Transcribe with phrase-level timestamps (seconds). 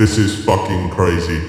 [0.00, 1.42] this is fucking crazy.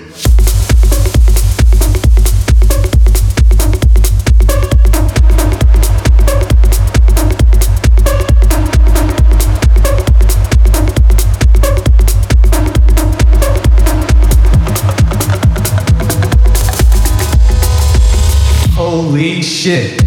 [18.76, 20.01] Holy shit.